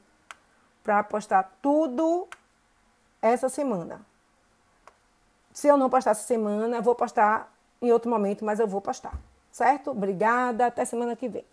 para 0.82 1.02
postar 1.02 1.52
tudo 1.60 2.28
essa 3.20 3.48
semana. 3.48 4.00
Se 5.60 5.68
eu 5.68 5.76
não 5.76 5.90
postar 5.90 6.12
essa 6.12 6.22
semana, 6.22 6.80
vou 6.80 6.94
postar 6.94 7.52
em 7.82 7.92
outro 7.92 8.10
momento, 8.10 8.46
mas 8.46 8.58
eu 8.58 8.66
vou 8.66 8.80
postar. 8.80 9.12
Certo? 9.52 9.90
Obrigada. 9.90 10.64
Até 10.64 10.86
semana 10.86 11.14
que 11.14 11.28
vem. 11.28 11.44